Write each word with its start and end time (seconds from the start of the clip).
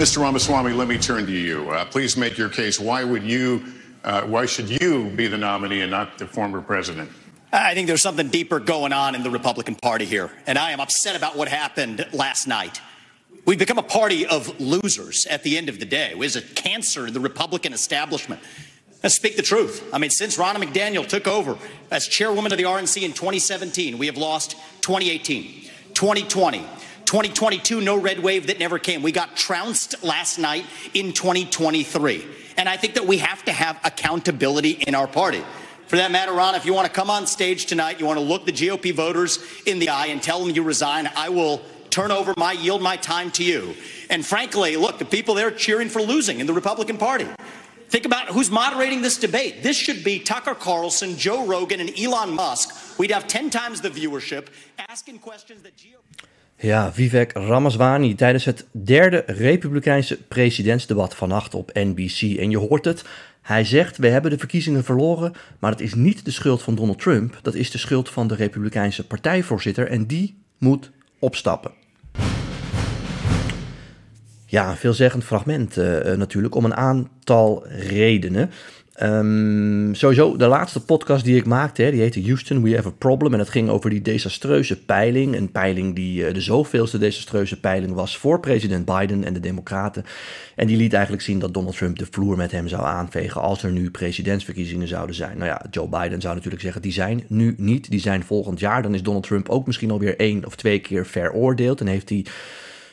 Mr. 0.00 0.22
Ramaswamy, 0.22 0.72
let 0.72 0.88
me 0.88 0.96
turn 0.96 1.26
to 1.26 1.32
you. 1.32 1.68
Uh, 1.68 1.84
please 1.84 2.16
make 2.16 2.38
your 2.38 2.48
case. 2.48 2.80
Why 2.80 3.04
would 3.04 3.22
you, 3.22 3.62
uh, 4.02 4.22
why 4.22 4.46
should 4.46 4.70
you 4.80 5.10
be 5.10 5.26
the 5.26 5.36
nominee 5.36 5.82
and 5.82 5.90
not 5.90 6.16
the 6.16 6.26
former 6.26 6.62
president? 6.62 7.10
I 7.52 7.74
think 7.74 7.86
there's 7.86 8.00
something 8.00 8.28
deeper 8.28 8.60
going 8.60 8.94
on 8.94 9.14
in 9.14 9.22
the 9.22 9.28
Republican 9.28 9.74
Party 9.74 10.06
here, 10.06 10.30
and 10.46 10.56
I 10.56 10.70
am 10.70 10.80
upset 10.80 11.16
about 11.16 11.36
what 11.36 11.48
happened 11.48 12.06
last 12.14 12.46
night. 12.46 12.80
We've 13.44 13.58
become 13.58 13.76
a 13.76 13.82
party 13.82 14.24
of 14.26 14.58
losers 14.58 15.26
at 15.26 15.42
the 15.42 15.58
end 15.58 15.68
of 15.68 15.78
the 15.78 15.84
day. 15.84 16.12
It 16.12 16.18
was 16.18 16.34
a 16.34 16.40
cancer 16.40 17.08
in 17.08 17.12
the 17.12 17.20
Republican 17.20 17.74
establishment. 17.74 18.40
Let's 19.02 19.16
speak 19.16 19.36
the 19.36 19.42
truth. 19.42 19.86
I 19.92 19.98
mean, 19.98 20.08
since 20.08 20.38
Ronna 20.38 20.64
McDaniel 20.64 21.06
took 21.06 21.28
over 21.28 21.58
as 21.90 22.08
chairwoman 22.08 22.52
of 22.52 22.56
the 22.56 22.64
RNC 22.64 23.02
in 23.02 23.12
2017, 23.12 23.98
we 23.98 24.06
have 24.06 24.16
lost 24.16 24.52
2018, 24.80 25.68
2020, 25.92 26.64
2022, 27.10 27.80
no 27.80 27.98
red 27.98 28.20
wave 28.20 28.46
that 28.46 28.60
never 28.60 28.78
came. 28.78 29.02
We 29.02 29.10
got 29.10 29.34
trounced 29.34 30.04
last 30.04 30.38
night 30.38 30.64
in 30.94 31.12
2023. 31.12 32.24
And 32.56 32.68
I 32.68 32.76
think 32.76 32.94
that 32.94 33.04
we 33.04 33.18
have 33.18 33.44
to 33.46 33.52
have 33.52 33.80
accountability 33.82 34.84
in 34.86 34.94
our 34.94 35.08
party. 35.08 35.42
For 35.88 35.96
that 35.96 36.12
matter, 36.12 36.32
Ron, 36.32 36.54
if 36.54 36.64
you 36.64 36.72
want 36.72 36.86
to 36.86 36.92
come 36.92 37.10
on 37.10 37.26
stage 37.26 37.66
tonight, 37.66 37.98
you 37.98 38.06
want 38.06 38.20
to 38.20 38.24
look 38.24 38.46
the 38.46 38.52
GOP 38.52 38.94
voters 38.94 39.40
in 39.66 39.80
the 39.80 39.88
eye 39.88 40.06
and 40.06 40.22
tell 40.22 40.38
them 40.38 40.54
you 40.54 40.62
resign, 40.62 41.10
I 41.16 41.30
will 41.30 41.62
turn 41.90 42.12
over 42.12 42.32
my 42.36 42.52
yield 42.52 42.80
my 42.80 42.94
time 42.94 43.32
to 43.32 43.42
you. 43.42 43.74
And 44.08 44.24
frankly, 44.24 44.76
look, 44.76 45.00
the 45.00 45.04
people 45.04 45.34
there 45.34 45.50
cheering 45.50 45.88
for 45.88 46.02
losing 46.02 46.38
in 46.38 46.46
the 46.46 46.54
Republican 46.54 46.96
Party. 46.96 47.26
Think 47.88 48.06
about 48.06 48.28
who's 48.28 48.52
moderating 48.52 49.02
this 49.02 49.18
debate. 49.18 49.64
This 49.64 49.76
should 49.76 50.04
be 50.04 50.20
Tucker 50.20 50.54
Carlson, 50.54 51.16
Joe 51.16 51.44
Rogan, 51.44 51.80
and 51.80 51.90
Elon 51.98 52.36
Musk. 52.36 53.00
We'd 53.00 53.10
have 53.10 53.26
10 53.26 53.50
times 53.50 53.80
the 53.80 53.90
viewership 53.90 54.46
asking 54.88 55.18
questions 55.18 55.62
that 55.62 55.76
GOP. 55.76 56.28
Ja, 56.62 56.92
Vivek 56.92 57.32
Ramaswamy 57.32 58.14
tijdens 58.14 58.44
het 58.44 58.66
derde 58.72 59.22
Republikeinse 59.26 60.22
presidentsdebat 60.22 61.14
vannacht 61.14 61.54
op 61.54 61.70
NBC. 61.74 62.38
En 62.38 62.50
je 62.50 62.58
hoort 62.58 62.84
het, 62.84 63.04
hij 63.42 63.64
zegt: 63.64 63.96
We 63.96 64.08
hebben 64.08 64.30
de 64.30 64.38
verkiezingen 64.38 64.84
verloren, 64.84 65.32
maar 65.58 65.70
het 65.70 65.80
is 65.80 65.94
niet 65.94 66.24
de 66.24 66.30
schuld 66.30 66.62
van 66.62 66.74
Donald 66.74 66.98
Trump. 66.98 67.38
Dat 67.42 67.54
is 67.54 67.70
de 67.70 67.78
schuld 67.78 68.08
van 68.08 68.26
de 68.26 68.34
Republikeinse 68.34 69.06
partijvoorzitter 69.06 69.88
en 69.88 70.06
die 70.06 70.42
moet 70.58 70.90
opstappen. 71.18 71.70
Ja, 74.46 74.70
een 74.70 74.76
veelzeggend 74.76 75.24
fragment 75.24 75.78
uh, 75.78 76.00
natuurlijk 76.12 76.54
om 76.54 76.64
een 76.64 76.76
aantal 76.76 77.66
redenen. 77.66 78.50
Um, 79.02 79.94
sowieso, 79.94 80.36
de 80.36 80.46
laatste 80.46 80.84
podcast 80.84 81.24
die 81.24 81.36
ik 81.36 81.46
maakte, 81.46 81.90
die 81.90 82.00
heette 82.00 82.22
Houston, 82.22 82.62
We 82.62 82.74
Have 82.74 82.88
a 82.88 82.92
Problem. 82.98 83.32
En 83.32 83.38
het 83.38 83.48
ging 83.48 83.68
over 83.68 83.90
die 83.90 84.02
desastreuze 84.02 84.84
peiling. 84.84 85.36
Een 85.36 85.52
peiling 85.52 85.94
die 85.94 86.26
uh, 86.26 86.34
de 86.34 86.40
zoveelste 86.40 86.98
desastreuze 86.98 87.60
peiling 87.60 87.92
was 87.92 88.16
voor 88.16 88.40
president 88.40 88.84
Biden 88.84 89.24
en 89.24 89.32
de 89.32 89.40
Democraten. 89.40 90.04
En 90.56 90.66
die 90.66 90.76
liet 90.76 90.92
eigenlijk 90.92 91.22
zien 91.22 91.38
dat 91.38 91.54
Donald 91.54 91.76
Trump 91.76 91.98
de 91.98 92.06
vloer 92.10 92.36
met 92.36 92.52
hem 92.52 92.68
zou 92.68 92.82
aanvegen 92.82 93.40
als 93.40 93.62
er 93.62 93.70
nu 93.70 93.90
presidentsverkiezingen 93.90 94.88
zouden 94.88 95.14
zijn. 95.14 95.38
Nou 95.38 95.50
ja, 95.50 95.66
Joe 95.70 95.88
Biden 95.88 96.20
zou 96.20 96.34
natuurlijk 96.34 96.62
zeggen, 96.62 96.82
die 96.82 96.92
zijn 96.92 97.24
nu 97.28 97.54
niet, 97.56 97.90
die 97.90 98.00
zijn 98.00 98.24
volgend 98.24 98.60
jaar. 98.60 98.82
Dan 98.82 98.94
is 98.94 99.02
Donald 99.02 99.26
Trump 99.26 99.48
ook 99.48 99.66
misschien 99.66 99.90
alweer 99.90 100.18
één 100.18 100.46
of 100.46 100.56
twee 100.56 100.78
keer 100.78 101.06
veroordeeld 101.06 101.80
en 101.80 101.86
heeft 101.86 102.08
hij 102.08 102.24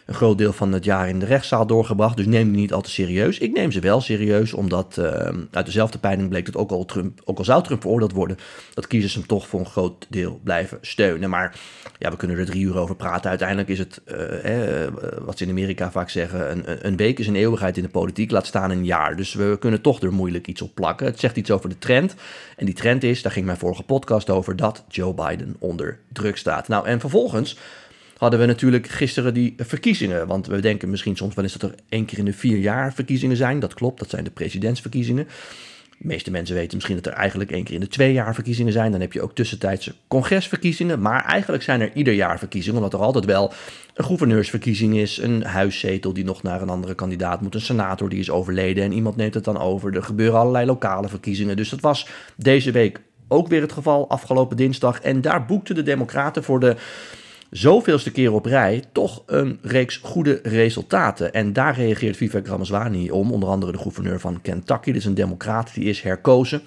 een 0.08 0.16
groot 0.16 0.38
deel 0.38 0.54
van 0.54 0.72
het 0.72 0.84
jaar 0.84 1.10
in 1.10 1.20
de 1.20 1.26
rechtszaal 1.26 1.68
doorgebracht. 1.68 2.18
Dus 2.18 2.26
neem 2.26 2.52
die 2.52 2.62
niet 2.62 2.74
al 2.74 2.82
te 2.82 2.90
serieus. 2.90 3.38
Ik 3.38 3.54
neem 3.54 3.72
ze 3.72 3.80
wel 3.80 4.02
serieus, 4.02 4.54
omdat 4.54 4.96
uh, 5.00 5.06
uit 5.52 5.66
dezelfde 5.66 5.98
peiling 5.98 6.30
bleek 6.30 6.46
dat 6.46 6.56
ook 6.56 6.72
al, 6.72 6.86
Trump, 6.86 7.22
ook 7.26 7.38
al 7.38 7.44
zou 7.44 7.64
Trump 7.64 7.82
veroordeeld 7.82 8.12
worden, 8.12 8.38
dat 8.74 8.88
kiezers 8.88 9.14
hem 9.14 9.26
toch 9.26 9.48
voor 9.48 9.60
een 9.60 9.66
groot 9.66 10.06
deel 10.10 10.40
blijven 10.44 10.78
steunen. 10.82 11.30
Maar 11.30 11.60
ja, 12.00 12.10
we 12.10 12.18
kunnen 12.18 12.38
er 12.38 12.46
drie 12.46 12.64
uur 12.64 12.78
over 12.78 12.96
praten. 12.96 13.30
Uiteindelijk 13.30 13.70
is 13.70 13.80
het, 13.80 14.02
uh, 14.06 14.84
eh, 14.84 14.94
wat 15.20 15.38
ze 15.38 15.44
in 15.44 15.50
Amerika 15.50 15.92
vaak 15.92 16.10
zeggen, 16.10 16.52
een, 16.52 16.88
een 16.88 16.98
week 16.98 17.20
is 17.20 17.28
een 17.28 17.36
eeuwigheid 17.36 17.78
in 17.78 17.84
de 17.84 17.90
politiek, 17.90 18.32
laat 18.32 18.46
staan 18.46 18.72
een 18.72 18.86
jaar. 18.86 19.16
Dus 19.16 19.34
we 19.34 19.58
kunnen 19.60 19.82
toch 19.82 20.02
er 20.02 20.14
moeilijk 20.14 20.48
iets 20.48 20.62
op 20.62 20.76
plakken. 20.76 21.06
Het 21.06 21.20
zegt 21.20 21.38
iets 21.38 21.52
over 21.52 21.70
de 21.70 21.78
trend. 21.78 22.16
En 22.58 22.66
die 22.66 22.76
trend 22.76 23.04
is, 23.04 23.22
daar 23.22 23.32
ging 23.32 23.46
mijn 23.46 23.58
vorige 23.58 23.84
podcast 23.84 24.30
over, 24.30 24.56
dat 24.56 24.84
Joe 24.88 25.14
Biden 25.14 25.56
onder 25.60 26.00
druk 26.14 26.38
staat. 26.38 26.68
Nou, 26.68 26.88
en 26.88 27.00
vervolgens 27.00 27.58
hadden 28.18 28.40
we 28.40 28.46
natuurlijk 28.46 28.88
gisteren 28.88 29.34
die 29.34 29.54
verkiezingen. 29.58 30.28
Want 30.28 30.48
we 30.48 30.60
denken 30.60 30.90
misschien 30.90 31.16
soms 31.16 31.36
wel 31.36 31.44
eens 31.44 31.58
dat 31.58 31.72
er 31.72 31.78
één 31.90 32.06
keer 32.06 32.18
in 32.18 32.26
de 32.26 32.34
vier 32.34 32.58
jaar 32.58 32.94
verkiezingen 32.94 33.38
zijn. 33.38 33.60
Dat 33.60 33.74
klopt, 33.74 34.00
dat 34.00 34.10
zijn 34.10 34.24
de 34.24 34.30
presidentsverkiezingen. 34.30 35.28
De 36.00 36.08
meeste 36.08 36.32
mensen 36.32 36.56
weten 36.56 36.76
misschien 36.76 36.96
dat 36.96 37.06
er 37.06 37.12
eigenlijk 37.12 37.52
één 37.52 37.64
keer 37.64 37.74
in 37.74 37.80
de 37.80 37.88
twee 37.88 38.14
jaar 38.14 38.34
verkiezingen 38.34 38.74
zijn. 38.74 38.92
Dan 38.92 39.02
heb 39.02 39.14
je 39.14 39.22
ook 39.22 39.36
tussentijdse 39.36 39.96
congresverkiezingen. 40.08 41.02
Maar 41.02 41.26
eigenlijk 41.26 41.64
zijn 41.64 41.82
er 41.82 41.92
ieder 41.94 42.14
jaar 42.14 42.40
verkiezingen, 42.40 42.78
omdat 42.78 42.94
er 42.94 43.06
altijd 43.06 43.26
wel 43.26 43.54
een 43.94 44.06
gouverneursverkiezing 44.06 44.98
is, 44.98 45.18
een 45.18 45.44
huiszetel 45.44 46.14
die 46.14 46.24
nog 46.24 46.44
naar 46.44 46.62
een 46.62 46.70
andere 46.70 46.96
kandidaat 46.96 47.42
moet, 47.42 47.56
een 47.56 47.62
senator 47.62 48.10
die 48.10 48.20
is 48.20 48.30
overleden 48.30 48.84
en 48.84 48.92
iemand 48.92 49.16
neemt 49.16 49.34
het 49.34 49.44
dan 49.44 49.58
over. 49.58 49.96
Er 49.96 50.04
gebeuren 50.04 50.40
allerlei 50.40 50.66
lokale 50.66 51.08
verkiezingen. 51.08 51.56
Dus 51.56 51.70
dat 51.70 51.82
was 51.82 52.08
deze 52.36 52.72
week 52.72 53.02
ook 53.28 53.48
weer 53.48 53.62
het 53.62 53.72
geval, 53.72 54.10
afgelopen 54.10 54.58
dinsdag. 54.58 55.02
En 55.02 55.22
daar 55.22 55.46
boekten 55.46 55.76
de 55.76 55.84
Democraten 55.84 56.44
voor 56.44 56.60
de 56.60 56.76
zoveelste 57.50 58.12
keer 58.12 58.34
op 58.34 58.46
rij 58.46 58.84
toch 58.92 59.24
een 59.26 59.60
reeks 59.62 60.00
goede 60.04 60.40
resultaten. 60.44 61.34
En 61.34 61.54
daar 61.54 61.76
reageert 61.76 62.18
Vivek 62.18 62.48
Ramaswamy 62.48 63.10
om, 63.10 63.32
onder 63.32 63.50
andere 63.50 63.72
de 63.72 63.78
gouverneur 63.78 64.20
van 64.20 64.42
Kentucky. 64.42 64.92
Is 64.92 65.06
een 65.06 65.14
democraat, 65.14 65.74
die 65.74 65.84
is 65.84 66.02
herkozen. 66.02 66.62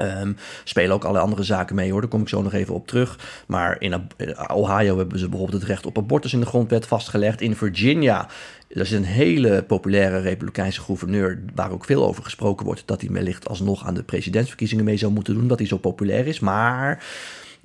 Um, 0.00 0.36
spelen 0.64 0.94
ook 0.94 1.04
alle 1.04 1.18
andere 1.18 1.42
zaken 1.42 1.74
mee 1.74 1.90
hoor, 1.90 2.00
daar 2.00 2.10
kom 2.10 2.20
ik 2.20 2.28
zo 2.28 2.42
nog 2.42 2.52
even 2.52 2.74
op 2.74 2.86
terug. 2.86 3.18
Maar 3.46 3.76
in 3.80 4.08
Ohio 4.52 4.96
hebben 4.96 5.18
ze 5.18 5.28
bijvoorbeeld 5.28 5.60
het 5.60 5.70
recht 5.70 5.86
op 5.86 5.98
abortus 5.98 6.32
in 6.32 6.40
de 6.40 6.46
grondwet 6.46 6.86
vastgelegd. 6.86 7.40
In 7.40 7.56
Virginia, 7.56 8.28
dat 8.68 8.84
is 8.84 8.90
een 8.90 9.04
hele 9.04 9.62
populaire 9.62 10.18
republikeinse 10.18 10.80
gouverneur, 10.80 11.42
waar 11.54 11.70
ook 11.70 11.84
veel 11.84 12.06
over 12.06 12.22
gesproken 12.22 12.66
wordt, 12.66 12.82
dat 12.86 13.00
hij 13.00 13.10
wellicht 13.10 13.48
alsnog 13.48 13.86
aan 13.86 13.94
de 13.94 14.02
presidentsverkiezingen 14.02 14.84
mee 14.84 14.96
zou 14.96 15.12
moeten 15.12 15.34
doen, 15.34 15.48
dat 15.48 15.58
hij 15.58 15.68
zo 15.68 15.76
populair 15.76 16.26
is. 16.26 16.40
Maar 16.40 17.04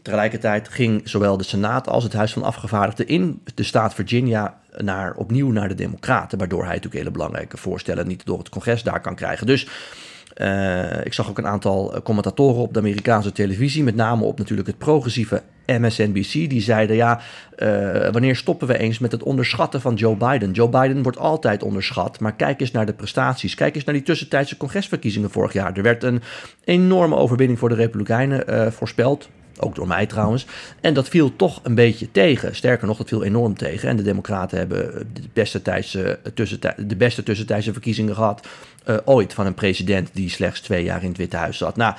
Tegelijkertijd 0.10 0.70
ging 0.70 1.02
zowel 1.04 1.38
de 1.38 1.44
Senaat 1.44 1.90
als 1.90 2.04
het 2.04 2.14
Huis 2.14 2.34
van 2.34 2.44
Afgevaardigden 2.44 3.08
in 3.08 3.42
de 3.56 3.64
staat 3.64 3.94
Virginia 3.94 4.60
naar, 4.78 5.16
opnieuw 5.16 5.52
naar 5.52 5.68
de 5.68 5.76
Democraten, 5.76 6.38
waardoor 6.38 6.60
hij 6.60 6.68
natuurlijk 6.68 6.96
hele 6.96 7.12
belangrijke 7.12 7.58
voorstellen 7.58 8.08
niet 8.08 8.26
door 8.26 8.38
het 8.38 8.50
congres 8.50 8.84
daar 8.84 9.02
kan 9.02 9.16
krijgen. 9.16 9.48
Dus 9.48 9.68
uh, 10.38 11.06
ik 11.06 11.14
zag 11.14 11.30
ook 11.30 11.38
een 11.38 11.48
aantal 11.48 11.94
eh, 11.94 12.02
commentatoren 12.02 12.62
op 12.62 12.74
de 12.74 12.80
Amerikaanse 12.80 13.32
televisie, 13.32 13.84
met 13.84 13.96
name 13.96 14.24
op 14.24 14.38
natuurlijk 14.38 14.68
het 14.68 14.78
progressieve 14.78 15.42
MSNBC, 15.66 16.32
die 16.32 16.62
zeiden 16.62 16.96
ja, 16.96 17.22
uh, 17.58 18.10
wanneer 18.12 18.36
stoppen 18.36 18.68
we 18.68 18.78
eens 18.78 19.00
met 19.00 19.12
het 19.12 19.24
onderschatten 19.24 19.82
van 19.82 19.96
Joe 19.96 20.16
Biden? 20.16 20.52
Joe 20.52 20.70
Biden 20.70 21.04
wordt 21.04 21.18
altijd 21.18 21.64
onderschat, 21.64 22.20
maar 22.20 22.36
kijk 22.36 22.62
eens 22.62 22.72
naar 22.72 22.86
de 22.86 22.94
prestaties. 22.94 23.56
Kijk 23.56 23.76
eens 23.76 23.84
naar 23.84 23.96
die 23.96 24.04
tussentijdse 24.04 24.58
congresverkiezingen 24.58 25.32
vorig 25.32 25.54
jaar. 25.54 25.74
Er 25.74 25.84
werd 25.84 26.04
een 26.04 26.22
enorme 26.64 27.16
overwinning 27.16 27.60
voor 27.60 27.70
de 27.70 27.76
Republikeinen 27.76 28.74
voorspeld. 28.74 29.30
Ook 29.62 29.76
door 29.76 29.88
mij 29.88 30.06
trouwens. 30.06 30.46
En 30.82 30.94
dat 30.94 31.10
viel 31.10 31.36
toch 31.36 31.60
een 31.64 31.76
beetje 31.76 32.12
tegen. 32.12 32.56
Sterker 32.56 32.88
nog, 32.88 32.98
dat 32.98 33.08
viel 33.08 33.24
enorm 33.24 33.58
tegen. 33.58 33.90
En 33.90 33.96
de 33.96 34.04
Democraten 34.04 34.58
hebben 34.58 35.08
de 35.14 35.22
beste, 35.34 35.62
tijdse, 35.62 36.20
de 36.78 36.96
beste 36.96 37.24
tussentijdse 37.24 37.72
verkiezingen 37.72 38.16
gehad. 38.16 38.48
Uh, 38.90 38.98
ooit 39.06 39.34
van 39.34 39.46
een 39.46 39.54
president 39.54 40.10
die 40.14 40.30
slechts 40.30 40.62
twee 40.62 40.84
jaar 40.84 41.02
in 41.02 41.08
het 41.08 41.18
Witte 41.18 41.38
Huis 41.38 41.58
zat. 41.58 41.76
Nou, 41.76 41.96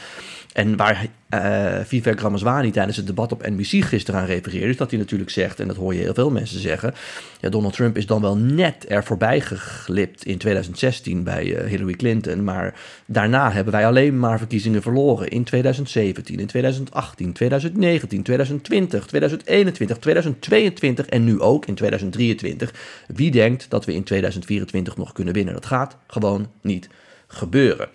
en 0.53 0.77
waar 0.77 1.07
uh, 1.35 1.79
Vivek 1.85 2.21
Ramaswamy 2.21 2.71
tijdens 2.71 2.97
het 2.97 3.07
debat 3.07 3.33
op 3.33 3.47
NBC 3.47 3.85
gisteren 3.85 4.21
aan 4.21 4.27
refereerde, 4.27 4.69
is 4.69 4.77
dat 4.77 4.91
hij 4.91 4.99
natuurlijk 4.99 5.31
zegt, 5.31 5.61
en 5.61 5.67
dat 5.67 5.77
hoor 5.77 5.95
je 5.95 6.01
heel 6.01 6.15
veel 6.15 6.31
mensen 6.31 6.61
zeggen, 6.61 6.95
ja, 7.41 7.49
Donald 7.49 7.73
Trump 7.73 7.97
is 7.97 8.07
dan 8.07 8.21
wel 8.21 8.37
net 8.37 8.85
er 8.89 9.05
voorbij 9.05 9.41
geglipt 9.41 10.25
in 10.25 10.39
2016 10.39 11.25
bij 11.25 11.45
uh, 11.45 11.65
Hillary 11.65 11.93
Clinton, 11.93 12.45
maar 12.45 12.75
daarna 13.07 13.53
hebben 13.53 13.73
wij 13.73 13.87
alleen 13.87 14.19
maar 14.19 14.39
verkiezingen 14.39 14.83
verloren 14.83 15.29
in 15.29 15.45
2017, 15.45 16.39
in 16.39 16.47
2018, 16.47 17.33
2019, 17.33 18.23
2020, 18.23 19.07
2021, 19.07 19.99
2022 19.99 21.07
en 21.07 21.25
nu 21.25 21.41
ook 21.41 21.67
in 21.67 21.75
2023. 21.75 22.75
Wie 23.07 23.31
denkt 23.31 23.71
dat 23.71 23.85
we 23.85 23.95
in 23.95 24.05
2024 24.05 24.97
nog 24.97 25.13
kunnen 25.13 25.35
winnen? 25.35 25.55
Dat 25.55 25.67
gaat 25.67 25.97
gewoon 26.07 26.49
niet 26.63 26.89
gebeuren. 27.27 27.89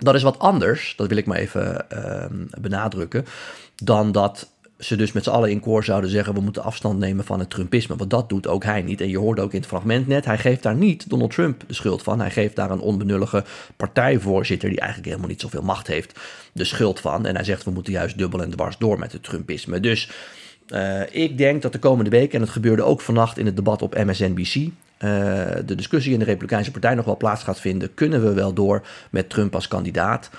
Dat 0.00 0.14
is 0.14 0.22
wat 0.22 0.38
anders, 0.38 0.94
dat 0.96 1.08
wil 1.08 1.16
ik 1.16 1.26
maar 1.26 1.38
even 1.38 1.86
uh, 1.92 2.24
benadrukken, 2.60 3.26
dan 3.76 4.12
dat 4.12 4.48
ze 4.80 4.96
dus 4.96 5.12
met 5.12 5.24
z'n 5.24 5.30
allen 5.30 5.50
in 5.50 5.60
koor 5.60 5.84
zouden 5.84 6.10
zeggen: 6.10 6.34
we 6.34 6.40
moeten 6.40 6.62
afstand 6.62 6.98
nemen 6.98 7.24
van 7.24 7.38
het 7.38 7.50
Trumpisme. 7.50 7.96
Want 7.96 8.10
dat 8.10 8.28
doet 8.28 8.46
ook 8.46 8.64
hij 8.64 8.82
niet. 8.82 9.00
En 9.00 9.08
je 9.08 9.18
hoorde 9.18 9.42
ook 9.42 9.52
in 9.52 9.58
het 9.58 9.68
fragment 9.68 10.06
net: 10.06 10.24
hij 10.24 10.38
geeft 10.38 10.62
daar 10.62 10.74
niet 10.74 11.10
Donald 11.10 11.30
Trump 11.30 11.62
de 11.66 11.74
schuld 11.74 12.02
van. 12.02 12.20
Hij 12.20 12.30
geeft 12.30 12.56
daar 12.56 12.70
een 12.70 12.80
onbenullige 12.80 13.44
partijvoorzitter, 13.76 14.68
die 14.68 14.78
eigenlijk 14.78 15.08
helemaal 15.08 15.30
niet 15.30 15.40
zoveel 15.40 15.62
macht 15.62 15.86
heeft, 15.86 16.18
de 16.52 16.64
schuld 16.64 17.00
van. 17.00 17.26
En 17.26 17.34
hij 17.34 17.44
zegt: 17.44 17.64
we 17.64 17.70
moeten 17.70 17.92
juist 17.92 18.18
dubbel 18.18 18.42
en 18.42 18.50
dwars 18.50 18.78
door 18.78 18.98
met 18.98 19.12
het 19.12 19.22
Trumpisme. 19.22 19.80
Dus 19.80 20.10
uh, 20.68 21.02
ik 21.10 21.38
denk 21.38 21.62
dat 21.62 21.72
de 21.72 21.78
komende 21.78 22.10
week, 22.10 22.34
en 22.34 22.40
het 22.40 22.50
gebeurde 22.50 22.82
ook 22.82 23.00
vannacht 23.00 23.38
in 23.38 23.46
het 23.46 23.56
debat 23.56 23.82
op 23.82 24.04
MSNBC, 24.04 24.70
de 25.66 25.74
discussie 25.76 26.12
in 26.12 26.18
de 26.18 26.24
Republikeinse 26.24 26.70
Partij 26.70 26.94
nog 26.94 27.04
wel 27.04 27.16
plaats 27.16 27.42
gaat 27.42 27.60
vinden, 27.60 27.94
kunnen 27.94 28.22
we 28.22 28.32
wel 28.32 28.52
door 28.52 28.86
met 29.10 29.30
Trump 29.30 29.54
als 29.54 29.68
kandidaat. 29.68 30.30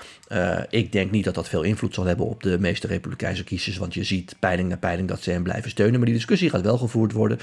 ik 0.70 0.92
denk 0.92 1.10
niet 1.10 1.24
dat 1.24 1.34
dat 1.34 1.48
veel 1.48 1.62
invloed 1.62 1.94
zal 1.94 2.04
hebben 2.04 2.26
op 2.26 2.42
de 2.42 2.58
meeste 2.58 2.86
Republikeinse 2.86 3.44
kiezers, 3.44 3.76
want 3.76 3.94
je 3.94 4.04
ziet 4.04 4.36
peiling 4.38 4.68
na 4.68 4.76
peiling 4.76 5.08
dat 5.08 5.22
ze 5.22 5.30
hem 5.30 5.42
blijven 5.42 5.70
steunen. 5.70 5.96
Maar 5.96 6.06
die 6.06 6.14
discussie 6.14 6.50
gaat 6.50 6.62
wel 6.62 6.78
gevoerd 6.78 7.12
worden. 7.12 7.38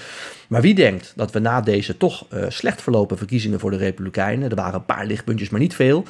Maar 0.47 0.61
wie 0.61 0.75
denkt 0.75 1.13
dat 1.15 1.31
we 1.31 1.39
na 1.39 1.61
deze 1.61 1.97
toch 1.97 2.25
slecht 2.47 2.81
verlopen 2.81 3.17
verkiezingen 3.17 3.59
voor 3.59 3.71
de 3.71 3.77
Republikeinen, 3.77 4.49
er 4.49 4.55
waren 4.55 4.79
een 4.79 4.85
paar 4.85 5.05
lichtpuntjes, 5.05 5.49
maar 5.49 5.59
niet 5.59 5.75
veel 5.75 6.05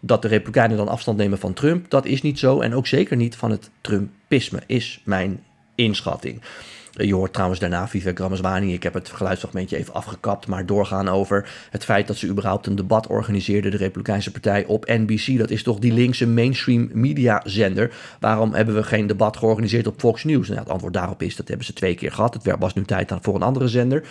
dat 0.00 0.22
de 0.22 0.28
Republikeinen 0.28 0.76
dan 0.76 0.88
afstand 0.88 1.18
nemen 1.18 1.38
van 1.38 1.52
Trump. 1.52 1.90
Dat 1.90 2.06
is 2.06 2.22
niet 2.22 2.38
zo. 2.38 2.60
En 2.60 2.74
ook 2.74 2.86
zeker 2.86 3.16
niet 3.16 3.36
van 3.36 3.50
het 3.50 3.70
Trumpisme, 3.80 4.60
is 4.66 5.00
mijn 5.04 5.42
inschatting. 5.74 6.40
Je 7.06 7.14
hoort 7.14 7.32
trouwens 7.32 7.60
daarna 7.60 7.88
Vivek 7.88 8.18
Ramaswamy, 8.18 8.72
ik 8.72 8.82
heb 8.82 8.94
het 8.94 9.08
geluidsfragmentje 9.08 9.76
even 9.76 9.94
afgekapt, 9.94 10.46
maar 10.46 10.66
doorgaan 10.66 11.08
over 11.08 11.48
het 11.70 11.84
feit 11.84 12.06
dat 12.06 12.16
ze 12.16 12.28
überhaupt 12.28 12.66
een 12.66 12.74
debat 12.74 13.06
organiseerde, 13.06 13.70
de 13.70 13.76
Republikeinse 13.76 14.30
Partij, 14.30 14.64
op 14.64 14.86
NBC. 14.86 15.38
Dat 15.38 15.50
is 15.50 15.62
toch 15.62 15.78
die 15.78 15.92
linkse 15.92 16.26
mainstream 16.26 16.88
media 16.92 17.42
zender. 17.44 17.94
Waarom 18.20 18.54
hebben 18.54 18.74
we 18.74 18.82
geen 18.82 19.06
debat 19.06 19.36
georganiseerd 19.36 19.86
op 19.86 20.00
Fox 20.00 20.24
News? 20.24 20.48
Nou, 20.48 20.60
het 20.60 20.68
antwoord 20.68 20.94
daarop 20.94 21.22
is, 21.22 21.36
dat 21.36 21.48
hebben 21.48 21.66
ze 21.66 21.72
twee 21.72 21.94
keer 21.94 22.12
gehad. 22.12 22.34
Het 22.34 22.56
was 22.58 22.74
nu 22.74 22.84
tijd 22.84 23.12
voor 23.20 23.34
een 23.34 23.42
andere 23.42 23.68
zender. 23.68 24.02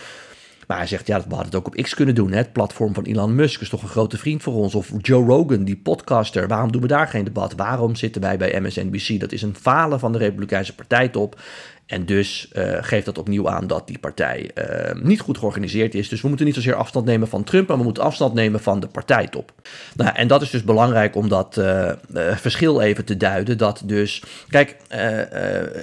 Maar 0.68 0.78
hij 0.78 0.88
zegt, 0.88 1.08
ja, 1.08 1.18
we 1.18 1.24
hadden 1.28 1.46
het 1.46 1.56
ook 1.56 1.68
op 1.68 1.76
X 1.76 1.94
kunnen 1.94 2.16
doen. 2.16 2.32
Hè? 2.32 2.38
Het 2.38 2.54
platform 2.54 2.94
van 2.94 3.04
Elon 3.04 3.36
Musk 3.36 3.62
is 3.62 3.70
toch 3.70 3.82
een 3.82 3.88
grote 3.88 4.18
vriend 4.18 4.44
voor 4.44 4.54
ons. 4.54 4.76
Of 4.76 4.92
Joe 5.02 5.26
Rogan, 5.26 5.64
die 5.64 5.78
podcaster. 5.78 6.48
Waarom 6.48 6.72
doen 6.72 6.82
we 6.82 6.88
daar 6.88 7.08
geen 7.08 7.24
debat? 7.24 7.54
Waarom 7.56 7.96
zitten 7.96 8.22
wij 8.22 8.38
bij 8.38 8.60
MSNBC? 8.62 9.20
Dat 9.20 9.32
is 9.32 9.42
een 9.42 9.56
falen 9.56 10.00
van 10.00 10.12
de 10.12 10.18
Republikeinse 10.18 10.76
Partij 10.76 11.08
top. 11.08 11.40
En 11.88 12.06
dus 12.06 12.52
uh, 12.54 12.78
geeft 12.82 13.06
dat 13.06 13.18
opnieuw 13.18 13.50
aan 13.50 13.68
dat 13.68 13.88
die 13.88 14.00
partij 14.00 14.52
uh, 14.56 15.04
niet 15.04 15.20
goed 15.20 15.38
georganiseerd 15.38 15.96
is. 15.96 16.10
Dus 16.10 16.22
we 16.22 16.28
moeten 16.28 16.46
niet 16.46 16.56
zozeer 16.56 16.76
afstand 16.76 17.06
nemen 17.06 17.28
van 17.28 17.44
Trump, 17.44 17.68
maar 17.68 17.78
we 17.78 17.84
moeten 17.84 18.04
afstand 18.04 18.34
nemen 18.34 18.60
van 18.60 18.80
de 18.80 18.88
partijtop. 18.88 19.52
Nou, 19.96 20.16
en 20.16 20.28
dat 20.28 20.42
is 20.42 20.50
dus 20.50 20.64
belangrijk 20.64 21.16
om 21.16 21.30
dat 21.30 21.58
uh, 21.58 21.92
verschil 22.36 22.82
even 22.82 23.06
te 23.06 23.18
duiden. 23.18 23.58
Dat 23.58 23.82
dus, 23.86 24.24
kijk, 24.50 24.76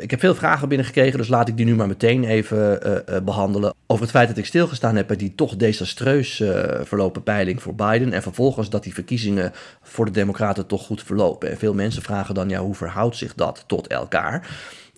ik 0.00 0.10
heb 0.10 0.20
veel 0.20 0.34
vragen 0.34 0.68
binnengekregen, 0.68 1.18
dus 1.18 1.28
laat 1.28 1.48
ik 1.48 1.56
die 1.56 1.66
nu 1.66 1.74
maar 1.74 1.86
meteen 1.86 2.24
even 2.24 2.80
behandelen. 3.24 3.74
Over 3.86 4.02
het 4.02 4.12
feit 4.12 4.28
dat 4.28 4.36
ik 4.36 4.46
stilgestaan 4.46 4.96
heb 4.96 5.06
bij 5.06 5.16
die 5.16 5.34
toch 5.34 5.56
desastreus 5.56 6.42
verlopen 6.82 7.22
peiling 7.22 7.62
voor 7.62 7.74
Biden. 7.74 8.12
En 8.12 8.22
vervolgens 8.22 8.70
dat 8.70 8.82
die 8.82 8.94
verkiezingen 8.94 9.52
voor 9.82 10.04
de 10.04 10.10
Democraten 10.10 10.66
toch 10.66 10.86
goed 10.86 11.02
verlopen. 11.02 11.50
En 11.50 11.58
veel 11.58 11.74
mensen 11.74 12.02
vragen 12.02 12.34
dan, 12.34 12.48
ja, 12.48 12.60
hoe 12.60 12.74
verhoudt 12.74 13.16
zich 13.16 13.34
dat 13.34 13.64
tot 13.66 13.86
elkaar? 13.86 14.48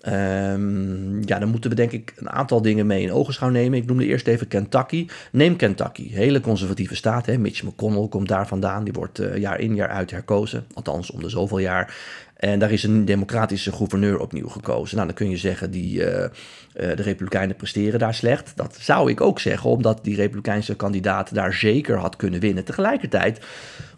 Um, 0.05 1.27
ja, 1.27 1.39
dan 1.39 1.49
moeten 1.49 1.69
we 1.69 1.75
denk 1.75 1.91
ik 1.91 2.13
een 2.15 2.29
aantal 2.29 2.61
dingen 2.61 2.87
mee 2.87 3.01
in 3.01 3.11
ogenschouw 3.11 3.49
nemen. 3.49 3.79
Ik 3.79 3.85
noemde 3.85 4.05
eerst 4.05 4.27
even 4.27 4.47
Kentucky. 4.47 5.07
Neem 5.31 5.55
Kentucky, 5.55 6.09
hele 6.09 6.41
conservatieve 6.41 6.95
staat. 6.95 7.25
Hè. 7.25 7.37
Mitch 7.37 7.63
McConnell 7.63 8.07
komt 8.07 8.27
daar 8.27 8.47
vandaan. 8.47 8.83
Die 8.83 8.93
wordt 8.93 9.19
uh, 9.19 9.37
jaar 9.37 9.59
in 9.59 9.75
jaar 9.75 9.89
uit 9.89 10.11
herkozen. 10.11 10.65
Althans, 10.73 11.11
om 11.11 11.21
de 11.21 11.29
zoveel 11.29 11.59
jaar. 11.59 11.95
En 12.35 12.59
daar 12.59 12.71
is 12.71 12.83
een 12.83 13.05
democratische 13.05 13.71
gouverneur 13.71 14.19
opnieuw 14.19 14.47
gekozen. 14.47 14.95
Nou, 14.95 15.07
dan 15.07 15.17
kun 15.17 15.29
je 15.29 15.37
zeggen, 15.37 15.71
die, 15.71 15.99
uh, 15.99 16.05
uh, 16.07 16.29
de 16.73 16.93
Republikeinen 16.93 17.55
presteren 17.55 17.99
daar 17.99 18.13
slecht. 18.13 18.51
Dat 18.55 18.77
zou 18.79 19.09
ik 19.09 19.21
ook 19.21 19.39
zeggen, 19.39 19.69
omdat 19.69 19.99
die 20.03 20.15
Republikeinse 20.15 20.75
kandidaat 20.75 21.33
daar 21.33 21.53
zeker 21.53 21.97
had 21.97 22.15
kunnen 22.15 22.39
winnen. 22.39 22.63
Tegelijkertijd 22.63 23.39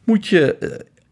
moet 0.03 0.27
je 0.27 0.55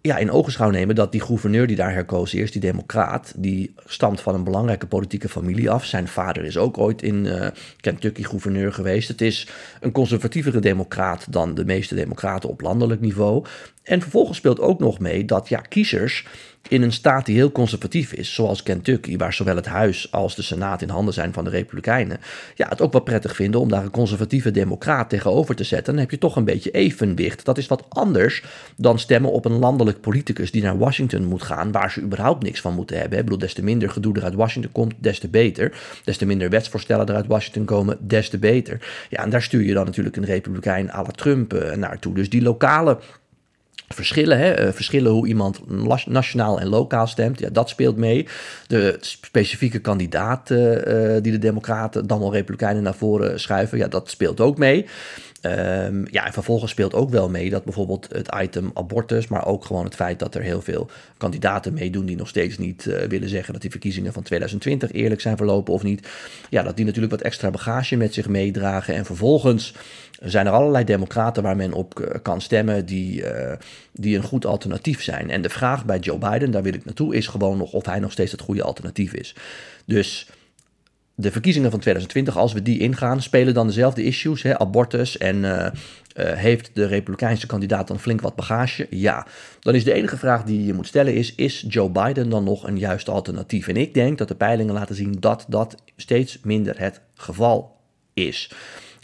ja, 0.07 0.17
in 0.17 0.31
ogenschouw 0.31 0.69
nemen 0.69 0.95
dat 0.95 1.11
die 1.11 1.21
gouverneur 1.21 1.67
die 1.67 1.75
daar 1.75 1.93
herkozen 1.93 2.39
is, 2.39 2.51
die 2.51 2.61
democraat, 2.61 3.33
die 3.35 3.73
stamt 3.85 4.21
van 4.21 4.35
een 4.35 4.43
belangrijke 4.43 4.87
politieke 4.87 5.29
familie 5.29 5.69
af. 5.69 5.85
Zijn 5.85 6.07
vader 6.07 6.43
is 6.43 6.57
ook 6.57 6.77
ooit 6.77 7.01
in 7.01 7.25
uh, 7.25 7.47
Kentucky 7.79 8.23
gouverneur 8.23 8.73
geweest. 8.73 9.07
Het 9.07 9.21
is 9.21 9.47
een 9.79 9.91
conservatievere 9.91 10.59
democraat 10.59 11.27
dan 11.29 11.55
de 11.55 11.65
meeste 11.65 11.95
democraten 11.95 12.49
op 12.49 12.61
landelijk 12.61 13.01
niveau. 13.01 13.45
En 13.87 14.01
vervolgens 14.01 14.37
speelt 14.37 14.59
ook 14.59 14.79
nog 14.79 14.99
mee 14.99 15.25
dat 15.25 15.49
ja, 15.49 15.59
kiezers 15.59 16.25
in 16.69 16.81
een 16.81 16.91
staat 16.91 17.25
die 17.25 17.35
heel 17.35 17.51
conservatief 17.51 18.13
is, 18.13 18.33
zoals 18.33 18.63
Kentucky, 18.63 19.17
waar 19.17 19.33
zowel 19.33 19.55
het 19.55 19.65
huis 19.65 20.11
als 20.11 20.35
de 20.35 20.41
senaat 20.41 20.81
in 20.81 20.89
handen 20.89 21.13
zijn 21.13 21.33
van 21.33 21.43
de 21.43 21.49
Republikeinen, 21.49 22.19
ja, 22.55 22.67
het 22.69 22.81
ook 22.81 22.91
wel 22.91 23.01
prettig 23.01 23.35
vinden 23.35 23.59
om 23.59 23.69
daar 23.69 23.83
een 23.83 23.91
conservatieve 23.91 24.51
democraat 24.51 25.09
tegenover 25.09 25.55
te 25.55 25.63
zetten. 25.63 25.93
Dan 25.93 26.01
heb 26.01 26.11
je 26.11 26.17
toch 26.17 26.35
een 26.35 26.43
beetje 26.43 26.71
evenwicht. 26.71 27.45
Dat 27.45 27.57
is 27.57 27.67
wat 27.67 27.85
anders 27.89 28.43
dan 28.75 28.99
stemmen 28.99 29.31
op 29.31 29.45
een 29.45 29.59
landelijk 29.59 30.01
politicus 30.01 30.51
die 30.51 30.61
naar 30.61 30.77
Washington 30.77 31.25
moet 31.25 31.43
gaan, 31.43 31.71
waar 31.71 31.91
ze 31.91 32.01
überhaupt 32.01 32.43
niks 32.43 32.61
van 32.61 32.73
moeten 32.73 32.97
hebben. 32.99 33.17
Ik 33.17 33.23
bedoel, 33.23 33.39
des 33.39 33.53
te 33.53 33.63
minder 33.63 33.89
gedoe 33.89 34.15
er 34.15 34.23
uit 34.23 34.35
Washington 34.35 34.71
komt, 34.71 34.93
des 34.97 35.19
te 35.19 35.27
beter. 35.27 35.77
Des 36.03 36.17
te 36.17 36.25
minder 36.25 36.49
wetsvoorstellen 36.49 37.07
er 37.07 37.15
uit 37.15 37.27
Washington 37.27 37.65
komen, 37.65 37.97
des 37.99 38.29
te 38.29 38.37
beter. 38.37 39.05
Ja, 39.09 39.23
en 39.23 39.29
daar 39.29 39.41
stuur 39.41 39.63
je 39.63 39.73
dan 39.73 39.85
natuurlijk 39.85 40.15
een 40.15 40.25
Republikein 40.25 40.91
à 40.91 41.01
la 41.01 41.11
Trump 41.11 41.53
uh, 41.53 41.73
naartoe. 41.73 42.13
Dus 42.13 42.29
die 42.29 42.41
lokale 42.41 42.97
verschillen. 43.87 44.37
Hè? 44.37 44.65
Uh, 44.65 44.73
verschillen 44.73 45.11
hoe 45.11 45.27
iemand 45.27 45.59
nationaal 46.07 46.59
en 46.59 46.67
lokaal 46.67 47.07
stemt. 47.07 47.39
Ja, 47.39 47.49
dat 47.49 47.69
speelt 47.69 47.97
mee. 47.97 48.27
De 48.67 48.97
specifieke 48.99 49.79
kandidaat 49.79 50.49
uh, 50.49 50.57
die 51.21 51.31
de 51.31 51.39
Democraten, 51.39 52.07
dan 52.07 52.19
wel 52.19 52.33
Republikeinen, 52.33 52.83
naar 52.83 52.95
voren 52.95 53.39
schuiven. 53.39 53.77
Ja, 53.77 53.87
dat 53.87 54.09
speelt 54.09 54.39
ook 54.39 54.57
mee. 54.57 54.85
Um, 55.47 56.05
ja, 56.11 56.25
en 56.25 56.33
vervolgens 56.33 56.71
speelt 56.71 56.93
ook 56.93 57.09
wel 57.09 57.29
mee 57.29 57.49
dat 57.49 57.63
bijvoorbeeld 57.63 58.07
het 58.11 58.35
item 58.41 58.71
abortus, 58.73 59.27
maar 59.27 59.45
ook 59.45 59.65
gewoon 59.65 59.83
het 59.83 59.95
feit 59.95 60.19
dat 60.19 60.35
er 60.35 60.41
heel 60.41 60.61
veel 60.61 60.89
kandidaten 61.17 61.73
meedoen 61.73 62.05
die 62.05 62.15
nog 62.15 62.27
steeds 62.27 62.57
niet 62.57 62.85
uh, 62.85 62.99
willen 62.99 63.29
zeggen 63.29 63.53
dat 63.53 63.61
die 63.61 63.71
verkiezingen 63.71 64.13
van 64.13 64.23
2020 64.23 64.91
eerlijk 64.91 65.21
zijn 65.21 65.37
verlopen 65.37 65.73
of 65.73 65.83
niet. 65.83 66.07
Ja, 66.49 66.63
dat 66.63 66.75
die 66.75 66.85
natuurlijk 66.85 67.13
wat 67.13 67.21
extra 67.21 67.49
bagage 67.49 67.95
met 67.95 68.13
zich 68.13 68.27
meedragen. 68.27 68.95
En 68.95 69.05
vervolgens 69.05 69.73
zijn 70.19 70.45
er 70.45 70.51
allerlei 70.51 70.83
democraten 70.83 71.43
waar 71.43 71.55
men 71.55 71.73
op 71.73 71.99
uh, 71.99 72.07
kan 72.21 72.41
stemmen 72.41 72.85
die, 72.85 73.21
uh, 73.21 73.53
die 73.91 74.17
een 74.17 74.23
goed 74.23 74.45
alternatief 74.45 75.03
zijn. 75.03 75.29
En 75.29 75.41
de 75.41 75.49
vraag 75.49 75.85
bij 75.85 75.99
Joe 75.99 76.17
Biden, 76.17 76.51
daar 76.51 76.63
wil 76.63 76.73
ik 76.73 76.85
naartoe, 76.85 77.15
is 77.15 77.27
gewoon 77.27 77.57
nog 77.57 77.73
of 77.73 77.85
hij 77.85 77.99
nog 77.99 78.11
steeds 78.11 78.31
het 78.31 78.41
goede 78.41 78.63
alternatief 78.63 79.13
is. 79.13 79.35
Dus 79.85 80.27
de 81.19 81.31
verkiezingen 81.31 81.71
van 81.71 81.79
2020, 81.79 82.37
als 82.37 82.53
we 82.53 82.61
die 82.61 82.79
ingaan, 82.79 83.21
spelen 83.21 83.53
dan 83.53 83.67
dezelfde 83.67 84.03
issues, 84.03 84.41
hè, 84.41 84.59
abortus 84.59 85.17
en 85.17 85.35
uh, 85.35 85.49
uh, 85.51 85.71
heeft 86.15 86.69
de 86.73 86.85
Republikeinse 86.85 87.47
kandidaat 87.47 87.87
dan 87.87 87.99
flink 87.99 88.21
wat 88.21 88.35
bagage? 88.35 88.87
Ja. 88.89 89.27
Dan 89.59 89.75
is 89.75 89.83
de 89.83 89.93
enige 89.93 90.17
vraag 90.17 90.43
die 90.43 90.65
je 90.65 90.73
moet 90.73 90.87
stellen 90.87 91.13
is, 91.13 91.35
is 91.35 91.65
Joe 91.67 91.89
Biden 91.89 92.29
dan 92.29 92.43
nog 92.43 92.67
een 92.67 92.77
juist 92.77 93.09
alternatief? 93.09 93.67
En 93.67 93.77
ik 93.77 93.93
denk 93.93 94.17
dat 94.17 94.27
de 94.27 94.35
peilingen 94.35 94.73
laten 94.73 94.95
zien 94.95 95.15
dat 95.19 95.45
dat 95.47 95.75
steeds 95.95 96.39
minder 96.43 96.79
het 96.79 97.01
geval 97.13 97.75
is. 98.13 98.51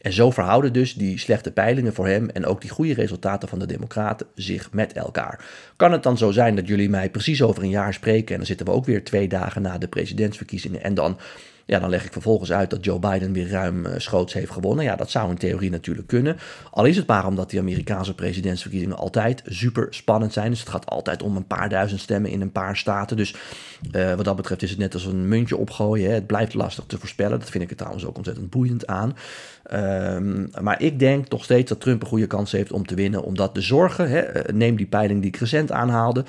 En 0.01 0.13
zo 0.13 0.31
verhouden 0.31 0.73
dus 0.73 0.93
die 0.93 1.19
slechte 1.19 1.51
peilingen 1.51 1.93
voor 1.93 2.07
hem 2.07 2.29
en 2.29 2.45
ook 2.45 2.61
die 2.61 2.69
goede 2.69 2.93
resultaten 2.93 3.49
van 3.49 3.59
de 3.59 3.65
Democraten 3.65 4.27
zich 4.35 4.71
met 4.71 4.93
elkaar. 4.93 5.45
Kan 5.75 5.91
het 5.91 6.03
dan 6.03 6.17
zo 6.17 6.31
zijn 6.31 6.55
dat 6.55 6.67
jullie 6.67 6.89
mij 6.89 7.09
precies 7.09 7.41
over 7.41 7.63
een 7.63 7.69
jaar 7.69 7.93
spreken 7.93 8.31
en 8.31 8.37
dan 8.37 8.45
zitten 8.45 8.65
we 8.65 8.71
ook 8.71 8.85
weer 8.85 9.03
twee 9.03 9.27
dagen 9.27 9.61
na 9.61 9.77
de 9.77 9.87
presidentsverkiezingen 9.87 10.83
en 10.83 10.93
dan 10.93 11.17
ja, 11.65 11.79
dan 11.79 11.89
leg 11.89 12.05
ik 12.05 12.11
vervolgens 12.11 12.51
uit 12.51 12.69
dat 12.69 12.85
Joe 12.85 12.99
Biden 12.99 13.33
weer 13.33 13.49
ruim 13.49 13.85
uh, 13.85 13.93
schoots 13.97 14.33
heeft 14.33 14.51
gewonnen. 14.51 14.85
Ja, 14.85 14.95
dat 14.95 15.11
zou 15.11 15.29
in 15.29 15.37
theorie 15.37 15.69
natuurlijk 15.69 16.07
kunnen. 16.07 16.37
Al 16.71 16.85
is 16.85 16.97
het 16.97 17.07
maar 17.07 17.25
omdat 17.25 17.49
die 17.49 17.59
Amerikaanse 17.59 18.15
presidentsverkiezingen 18.15 18.97
altijd 18.97 19.41
super 19.45 19.87
spannend 19.89 20.33
zijn. 20.33 20.49
Dus 20.49 20.59
het 20.59 20.69
gaat 20.69 20.85
altijd 20.85 21.23
om 21.23 21.35
een 21.35 21.47
paar 21.47 21.69
duizend 21.69 22.01
stemmen 22.01 22.31
in 22.31 22.41
een 22.41 22.51
paar 22.51 22.77
staten. 22.77 23.17
Dus 23.17 23.35
uh, 23.91 24.13
wat 24.13 24.25
dat 24.25 24.35
betreft 24.35 24.61
is 24.61 24.69
het 24.69 24.79
net 24.79 24.93
als 24.93 25.05
een 25.05 25.27
muntje 25.27 25.57
opgooien. 25.57 26.07
Hè. 26.09 26.13
Het 26.13 26.27
blijft 26.27 26.53
lastig 26.53 26.83
te 26.87 26.97
voorspellen. 26.97 27.39
Dat 27.39 27.49
vind 27.49 27.63
ik 27.63 27.69
er 27.69 27.75
trouwens 27.75 28.05
ook 28.05 28.17
ontzettend 28.17 28.49
boeiend 28.49 28.87
aan. 28.87 29.15
Um, 29.73 30.49
maar 30.61 30.81
ik 30.81 30.99
denk 30.99 31.29
nog 31.29 31.43
steeds 31.43 31.69
dat 31.69 31.81
Trump 31.81 32.01
een 32.01 32.07
goede 32.07 32.27
kans 32.27 32.51
heeft 32.51 32.71
om 32.71 32.85
te 32.85 32.95
winnen. 32.95 33.23
Omdat 33.23 33.55
de 33.55 33.61
zorgen, 33.61 34.09
hè, 34.09 34.19
eh, 34.19 34.53
neem 34.53 34.75
die 34.75 34.85
peiling 34.85 35.21
die 35.21 35.29
ik 35.29 35.37
recent 35.37 35.71
aanhaalde. 35.71 36.25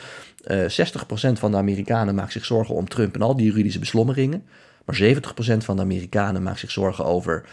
Uh, 0.46 0.68
60% 0.68 1.38
van 1.38 1.50
de 1.50 1.56
Amerikanen 1.56 2.14
maakt 2.14 2.32
zich 2.32 2.44
zorgen 2.44 2.74
om 2.74 2.88
Trump 2.88 3.14
en 3.14 3.22
al 3.22 3.36
die 3.36 3.46
juridische 3.46 3.78
beslommeringen. 3.78 4.44
Maar 4.84 5.00
70% 5.02 5.56
van 5.56 5.76
de 5.76 5.82
Amerikanen 5.82 6.42
maakt 6.42 6.58
zich 6.58 6.70
zorgen 6.70 7.04
over 7.04 7.44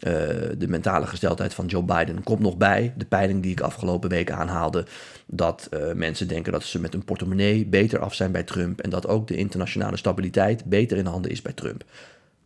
uh, 0.00 0.12
de 0.58 0.68
mentale 0.68 1.06
gesteldheid 1.06 1.54
van 1.54 1.66
Joe 1.66 1.82
Biden. 1.82 2.22
Komt 2.22 2.40
nog 2.40 2.56
bij 2.56 2.92
de 2.96 3.04
peiling 3.04 3.42
die 3.42 3.52
ik 3.52 3.60
afgelopen 3.60 4.08
week 4.08 4.30
aanhaalde. 4.30 4.86
Dat 5.26 5.68
uh, 5.70 5.92
mensen 5.92 6.28
denken 6.28 6.52
dat 6.52 6.62
ze 6.62 6.80
met 6.80 6.92
hun 6.92 7.04
portemonnee 7.04 7.66
beter 7.66 7.98
af 7.98 8.14
zijn 8.14 8.32
bij 8.32 8.42
Trump. 8.42 8.80
En 8.80 8.90
dat 8.90 9.08
ook 9.08 9.28
de 9.28 9.36
internationale 9.36 9.96
stabiliteit 9.96 10.64
beter 10.64 10.96
in 10.96 11.06
handen 11.06 11.30
is 11.30 11.42
bij 11.42 11.52
Trump. 11.52 11.84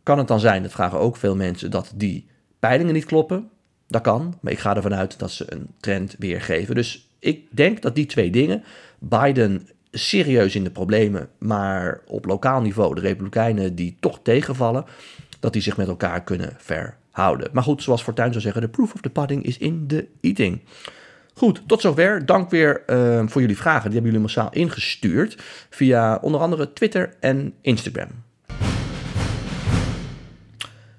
Kan 0.03 0.17
het 0.17 0.27
dan 0.27 0.39
zijn, 0.39 0.63
dat 0.63 0.71
vragen 0.71 0.99
ook 0.99 1.17
veel 1.17 1.35
mensen, 1.35 1.71
dat 1.71 1.91
die 1.95 2.27
peilingen 2.59 2.93
niet 2.93 3.05
kloppen? 3.05 3.49
Dat 3.87 4.01
kan, 4.01 4.37
maar 4.41 4.51
ik 4.51 4.59
ga 4.59 4.75
ervan 4.75 4.95
uit 4.95 5.19
dat 5.19 5.31
ze 5.31 5.53
een 5.53 5.67
trend 5.79 6.15
weergeven. 6.19 6.75
Dus 6.75 7.09
ik 7.19 7.47
denk 7.49 7.81
dat 7.81 7.95
die 7.95 8.05
twee 8.05 8.29
dingen, 8.29 8.63
Biden 8.99 9.69
serieus 9.97 10.55
in 10.55 10.63
de 10.63 10.71
problemen, 10.71 11.29
maar 11.37 12.01
op 12.07 12.25
lokaal 12.25 12.61
niveau 12.61 12.95
de 12.95 13.01
Republikeinen 13.01 13.75
die 13.75 13.97
toch 13.99 14.19
tegenvallen, 14.23 14.85
dat 15.39 15.53
die 15.53 15.61
zich 15.61 15.77
met 15.77 15.87
elkaar 15.87 16.23
kunnen 16.23 16.53
verhouden. 16.57 17.49
Maar 17.53 17.63
goed, 17.63 17.83
zoals 17.83 18.03
Fortuyn 18.03 18.31
zou 18.31 18.41
zeggen, 18.41 18.61
de 18.61 18.69
proof 18.69 18.93
of 18.93 19.01
the 19.01 19.09
pudding 19.09 19.43
is 19.43 19.57
in 19.57 19.87
the 19.87 20.07
eating. 20.21 20.61
Goed, 21.33 21.61
tot 21.67 21.81
zover. 21.81 22.25
Dank 22.25 22.49
weer 22.49 22.83
uh, 22.87 23.23
voor 23.27 23.41
jullie 23.41 23.57
vragen. 23.57 23.83
Die 23.83 23.93
hebben 23.93 24.11
jullie 24.11 24.25
massaal 24.25 24.49
ingestuurd 24.51 25.37
via 25.69 26.15
onder 26.21 26.41
andere 26.41 26.73
Twitter 26.73 27.15
en 27.19 27.53
Instagram. 27.61 28.09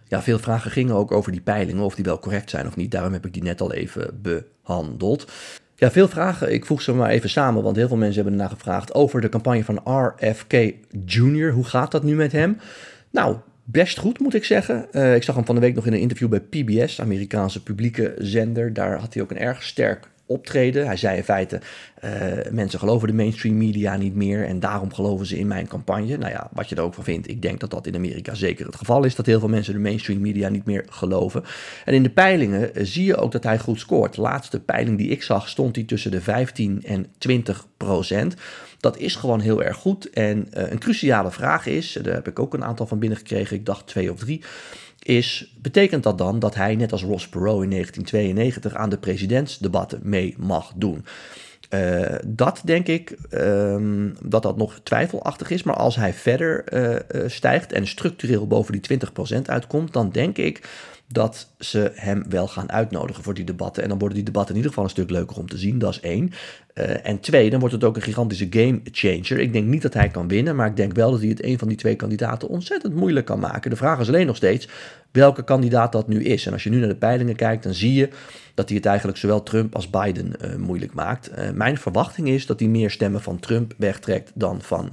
Ja, 0.08 0.22
veel 0.22 0.38
vragen 0.38 0.70
gingen 0.70 0.94
ook 0.94 1.12
over 1.12 1.32
die 1.32 1.40
peilingen, 1.40 1.82
of 1.82 1.94
die 1.94 2.04
wel 2.04 2.18
correct 2.18 2.50
zijn 2.50 2.66
of 2.66 2.76
niet. 2.76 2.90
Daarom 2.90 3.12
heb 3.12 3.26
ik 3.26 3.32
die 3.32 3.42
net 3.42 3.60
al 3.60 3.72
even 3.72 4.20
behandeld. 4.22 5.32
Ja, 5.78 5.90
veel 5.90 6.08
vragen. 6.08 6.52
Ik 6.52 6.66
voeg 6.66 6.82
ze 6.82 6.92
maar 6.92 7.10
even 7.10 7.30
samen, 7.30 7.62
want 7.62 7.76
heel 7.76 7.88
veel 7.88 7.96
mensen 7.96 8.14
hebben 8.14 8.32
ernaar 8.32 8.56
gevraagd 8.56 8.94
over 8.94 9.20
de 9.20 9.28
campagne 9.28 9.64
van 9.64 9.80
RFK 9.84 10.52
Jr. 11.04 11.50
Hoe 11.50 11.64
gaat 11.64 11.90
dat 11.90 12.02
nu 12.02 12.14
met 12.14 12.32
hem? 12.32 12.58
Nou, 13.10 13.36
best 13.64 13.98
goed 13.98 14.18
moet 14.18 14.34
ik 14.34 14.44
zeggen. 14.44 14.86
Uh, 14.92 15.14
ik 15.14 15.22
zag 15.22 15.34
hem 15.34 15.44
van 15.44 15.54
de 15.54 15.60
week 15.60 15.74
nog 15.74 15.86
in 15.86 15.92
een 15.92 16.00
interview 16.00 16.28
bij 16.28 16.40
PBS, 16.40 17.00
Amerikaanse 17.00 17.62
publieke 17.62 18.14
zender. 18.18 18.72
Daar 18.72 18.98
had 18.98 19.14
hij 19.14 19.22
ook 19.22 19.30
een 19.30 19.38
erg 19.38 19.62
sterk 19.62 20.08
optreden. 20.26 20.86
Hij 20.86 20.96
zei 20.96 21.16
in 21.16 21.24
feite, 21.24 21.60
uh, 22.04 22.10
mensen 22.50 22.78
geloven 22.78 23.08
de 23.08 23.14
mainstream 23.14 23.56
media 23.56 23.96
niet 23.96 24.14
meer 24.14 24.44
en 24.44 24.60
daarom 24.60 24.94
geloven 24.94 25.26
ze 25.26 25.38
in 25.38 25.46
mijn 25.46 25.68
campagne. 25.68 26.16
Nou 26.16 26.30
ja, 26.30 26.48
wat 26.52 26.68
je 26.68 26.74
er 26.74 26.82
ook 26.82 26.94
van 26.94 27.04
vindt, 27.04 27.28
ik 27.28 27.42
denk 27.42 27.60
dat 27.60 27.70
dat 27.70 27.86
in 27.86 27.94
Amerika 27.94 28.34
zeker 28.34 28.66
het 28.66 28.76
geval 28.76 29.04
is, 29.04 29.14
dat 29.14 29.26
heel 29.26 29.38
veel 29.38 29.48
mensen 29.48 29.72
de 29.72 29.78
mainstream 29.78 30.20
media 30.20 30.48
niet 30.48 30.64
meer 30.64 30.84
geloven. 30.88 31.44
En 31.84 31.94
in 31.94 32.02
de 32.02 32.10
peilingen 32.10 32.70
uh, 32.74 32.84
zie 32.84 33.04
je 33.04 33.16
ook 33.16 33.32
dat 33.32 33.44
hij 33.44 33.58
goed 33.58 33.80
scoort. 33.80 34.14
De 34.14 34.20
laatste 34.20 34.60
peiling 34.60 34.98
die 34.98 35.08
ik 35.08 35.22
zag 35.22 35.48
stond 35.48 35.76
hij 35.76 35.84
tussen 35.84 36.10
de 36.10 36.20
15 36.20 36.82
en 36.84 37.06
20 37.18 37.66
procent. 37.76 38.34
Dat 38.80 38.98
is 38.98 39.16
gewoon 39.16 39.40
heel 39.40 39.62
erg 39.62 39.76
goed. 39.76 40.10
En 40.10 40.48
uh, 40.56 40.70
een 40.70 40.78
cruciale 40.78 41.30
vraag 41.30 41.66
is, 41.66 41.98
daar 42.02 42.14
heb 42.14 42.28
ik 42.28 42.38
ook 42.38 42.54
een 42.54 42.64
aantal 42.64 42.86
van 42.86 42.98
binnengekregen, 42.98 43.56
ik 43.56 43.66
dacht 43.66 43.86
twee 43.86 44.12
of 44.12 44.18
drie 44.18 44.42
is, 45.06 45.54
betekent 45.62 46.02
dat 46.02 46.18
dan 46.18 46.38
dat 46.38 46.54
hij, 46.54 46.76
net 46.76 46.92
als 46.92 47.02
Ross 47.02 47.28
Perot 47.28 47.62
in 47.62 47.70
1992, 47.70 48.74
aan 48.74 48.90
de 48.90 48.98
presidentsdebatten 48.98 50.00
mee 50.02 50.34
mag 50.38 50.72
doen? 50.76 51.04
Uh, 51.70 52.14
dat 52.26 52.60
denk 52.64 52.86
ik 52.86 53.16
um, 53.30 54.14
dat 54.22 54.42
dat 54.42 54.56
nog 54.56 54.80
twijfelachtig 54.82 55.50
is. 55.50 55.62
Maar 55.62 55.74
als 55.74 55.96
hij 55.96 56.12
verder 56.12 56.64
uh, 56.72 57.22
uh, 57.22 57.28
stijgt 57.28 57.72
en 57.72 57.86
structureel 57.86 58.46
boven 58.46 58.80
die 58.80 58.98
20% 59.38 59.42
uitkomt, 59.42 59.92
dan 59.92 60.10
denk 60.10 60.36
ik 60.36 60.68
dat 61.08 61.48
ze 61.58 61.92
hem 61.94 62.24
wel 62.28 62.48
gaan 62.48 62.72
uitnodigen 62.72 63.22
voor 63.22 63.34
die 63.34 63.44
debatten. 63.44 63.82
En 63.82 63.88
dan 63.88 63.98
worden 63.98 64.16
die 64.16 64.26
debatten 64.26 64.50
in 64.50 64.56
ieder 64.56 64.70
geval 64.70 64.84
een 64.84 64.94
stuk 64.94 65.10
leuker 65.10 65.36
om 65.36 65.48
te 65.48 65.58
zien, 65.58 65.78
dat 65.78 65.92
is 65.92 66.00
één. 66.00 66.32
Uh, 66.74 67.06
en 67.06 67.20
twee, 67.20 67.50
dan 67.50 67.60
wordt 67.60 67.74
het 67.74 67.84
ook 67.84 67.96
een 67.96 68.02
gigantische 68.02 68.46
game 68.50 68.80
changer. 68.84 69.38
Ik 69.38 69.52
denk 69.52 69.66
niet 69.66 69.82
dat 69.82 69.94
hij 69.94 70.08
kan 70.08 70.28
winnen, 70.28 70.56
maar 70.56 70.66
ik 70.66 70.76
denk 70.76 70.92
wel 70.92 71.10
dat 71.10 71.20
hij 71.20 71.28
het 71.28 71.44
een 71.44 71.58
van 71.58 71.68
die 71.68 71.76
twee 71.76 71.96
kandidaten 71.96 72.48
ontzettend 72.48 72.94
moeilijk 72.94 73.26
kan 73.26 73.38
maken. 73.38 73.70
De 73.70 73.76
vraag 73.76 74.00
is 74.00 74.08
alleen 74.08 74.26
nog 74.26 74.36
steeds 74.36 74.68
welke 75.12 75.44
kandidaat 75.44 75.92
dat 75.92 76.08
nu 76.08 76.24
is. 76.24 76.46
En 76.46 76.52
als 76.52 76.64
je 76.64 76.70
nu 76.70 76.78
naar 76.78 76.88
de 76.88 76.96
peilingen 76.96 77.36
kijkt, 77.36 77.62
dan 77.62 77.74
zie 77.74 77.94
je 77.94 78.08
dat 78.54 78.68
hij 78.68 78.76
het 78.76 78.86
eigenlijk 78.86 79.18
zowel 79.18 79.42
Trump 79.42 79.74
als 79.74 79.90
Biden 79.90 80.32
uh, 80.44 80.54
moeilijk 80.56 80.94
maakt. 80.94 81.30
Uh, 81.30 81.50
mijn 81.50 81.78
verwachting 81.78 82.28
is 82.28 82.46
dat 82.46 82.60
hij 82.60 82.68
meer 82.68 82.90
stemmen 82.90 83.22
van 83.22 83.40
Trump 83.40 83.74
wegtrekt 83.76 84.30
dan 84.34 84.62
van 84.62 84.92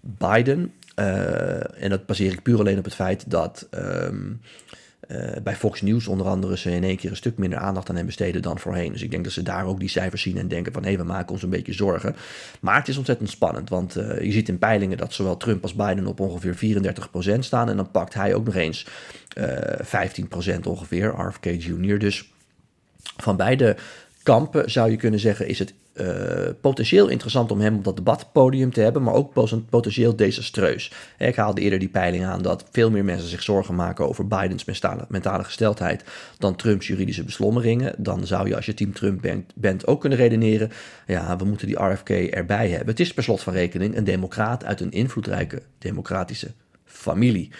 Biden. 0.00 0.72
en 0.94 1.88
dat 1.88 2.06
baseer 2.06 2.32
ik 2.32 2.42
puur 2.42 2.58
alleen 2.58 2.78
op 2.78 2.84
het 2.84 2.94
feit 2.94 3.30
dat. 3.30 3.68
Uh, 3.74 4.08
bij 5.42 5.56
Fox 5.56 5.80
News 5.80 6.06
onder 6.06 6.26
andere 6.26 6.56
ze 6.56 6.70
in 6.70 6.84
één 6.84 6.96
keer 6.96 7.10
een 7.10 7.16
stuk 7.16 7.38
minder 7.38 7.58
aandacht 7.58 7.88
aan 7.88 7.96
hem 7.96 8.06
besteden 8.06 8.42
dan 8.42 8.58
voorheen. 8.58 8.92
Dus 8.92 9.02
ik 9.02 9.10
denk 9.10 9.24
dat 9.24 9.32
ze 9.32 9.42
daar 9.42 9.66
ook 9.66 9.80
die 9.80 9.88
cijfers 9.88 10.22
zien 10.22 10.38
en 10.38 10.48
denken 10.48 10.72
van 10.72 10.84
hé, 10.84 10.96
we 10.96 11.02
maken 11.02 11.32
ons 11.32 11.42
een 11.42 11.50
beetje 11.50 11.72
zorgen. 11.72 12.16
Maar 12.60 12.76
het 12.76 12.88
is 12.88 12.96
ontzettend 12.96 13.30
spannend, 13.30 13.68
want 13.68 13.96
uh, 13.96 14.20
je 14.20 14.32
ziet 14.32 14.48
in 14.48 14.58
peilingen 14.58 14.96
dat 14.96 15.12
zowel 15.12 15.36
Trump 15.36 15.62
als 15.62 15.74
Biden 15.74 16.06
op 16.06 16.20
ongeveer 16.20 16.82
34% 17.36 17.38
staan. 17.38 17.68
En 17.68 17.76
dan 17.76 17.90
pakt 17.90 18.14
hij 18.14 18.34
ook 18.34 18.44
nog 18.44 18.54
eens 18.54 18.86
uh, 19.38 19.46
15% 20.56 20.60
ongeveer, 20.62 21.14
RFK 21.16 21.44
Jr. 21.44 21.98
Dus 21.98 22.32
van 23.16 23.36
beide 23.36 23.76
kampen 24.22 24.70
zou 24.70 24.90
je 24.90 24.96
kunnen 24.96 25.20
zeggen 25.20 25.48
is 25.48 25.58
het 25.58 25.74
uh, 25.94 26.48
potentieel 26.60 27.08
interessant 27.08 27.50
om 27.50 27.60
hem 27.60 27.76
op 27.76 27.84
dat 27.84 27.96
debatpodium 27.96 28.72
te 28.72 28.80
hebben, 28.80 29.02
maar 29.02 29.14
ook 29.14 29.32
potentieel 29.70 30.16
desastreus. 30.16 30.92
Ik 31.18 31.36
haalde 31.36 31.60
eerder 31.60 31.78
die 31.78 31.88
peiling 31.88 32.24
aan 32.24 32.42
dat 32.42 32.64
veel 32.70 32.90
meer 32.90 33.04
mensen 33.04 33.28
zich 33.28 33.42
zorgen 33.42 33.74
maken 33.74 34.08
over 34.08 34.26
Bidens 34.26 34.64
mentale, 34.64 35.04
mentale 35.08 35.44
gesteldheid 35.44 36.04
dan 36.38 36.56
Trumps 36.56 36.86
juridische 36.86 37.24
beslommeringen. 37.24 37.94
Dan 37.98 38.26
zou 38.26 38.48
je 38.48 38.56
als 38.56 38.66
je 38.66 38.74
team 38.74 38.92
Trump 38.92 39.20
bent, 39.20 39.52
bent 39.54 39.86
ook 39.86 40.00
kunnen 40.00 40.18
redeneren, 40.18 40.70
ja, 41.06 41.36
we 41.36 41.44
moeten 41.44 41.66
die 41.66 41.84
RFK 41.84 42.10
erbij 42.10 42.68
hebben. 42.68 42.88
Het 42.88 43.00
is 43.00 43.14
per 43.14 43.22
slot 43.22 43.42
van 43.42 43.52
rekening 43.52 43.96
een 43.96 44.04
democraat 44.04 44.64
uit 44.64 44.80
een 44.80 44.92
invloedrijke 44.92 45.62
democratische 45.78 46.50
familie. 46.84 47.50